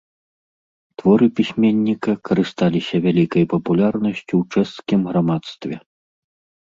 Творы 1.01 1.27
пісьменніка 1.39 2.11
карысталіся 2.29 2.95
вялікай 3.05 3.43
папулярнасцю 3.55 4.25
ў 4.41 4.59
чэшскім 4.59 5.01
грамадстве. 5.11 5.75